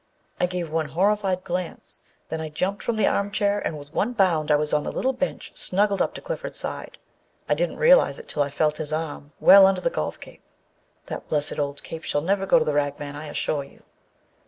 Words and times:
I 0.39 0.47
gave 0.47 0.71
one 0.71 0.87
horrified 0.89 1.43
glance, 1.43 1.99
then 2.29 2.41
I 2.41 2.49
jumped 2.49 2.81
from 2.81 2.95
the 2.95 3.05
armchair 3.05 3.59
and 3.59 3.77
with 3.77 3.93
one 3.93 4.13
bound 4.13 4.49
I 4.49 4.55
was 4.55 4.73
on 4.73 4.81
the 4.83 4.91
little 4.91 5.13
bench, 5.13 5.51
snuggled 5.53 6.01
up 6.01 6.15
to 6.15 6.21
Clifford's 6.21 6.57
side. 6.57 6.97
I 7.47 7.53
didn't 7.53 7.77
realize 7.77 8.17
it 8.17 8.27
till 8.27 8.41
I 8.41 8.49
felt 8.49 8.77
his 8.77 8.91
arm 8.91 9.25
â 9.25 9.29
well, 9.39 9.67
under 9.67 9.79
the 9.81 9.91
golf 9.91 10.19
cape! 10.19 10.41
(That 11.05 11.29
blessed 11.29 11.59
old 11.59 11.83
cape 11.83 12.01
shall 12.03 12.21
never 12.21 12.47
go 12.47 12.57
to 12.57 12.65
the 12.65 12.73
ragman, 12.73 13.15
I 13.15 13.27
assure 13.27 13.63
you.) 13.63 13.83